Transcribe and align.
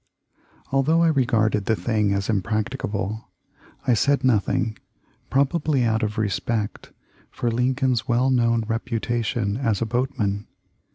Although 0.71 1.03
I 1.03 1.09
regarded 1.09 1.65
the 1.65 1.75
thing 1.75 2.11
as 2.11 2.27
impracticable 2.27 3.29
I 3.85 3.93
said 3.93 4.23
nothing, 4.23 4.75
probably 5.29 5.83
out 5.83 6.01
of 6.01 6.17
respect 6.17 6.91
for 7.29 7.51
Lincoln's 7.51 8.07
well 8.07 8.31
known 8.31 8.63
reputation 8.67 9.57
as 9.57 9.79
a 9.79 9.85
boatman. 9.85 10.47